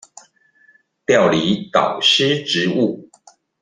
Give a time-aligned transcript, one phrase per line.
[1.05, 1.37] 調離
[1.75, 3.07] 導師職務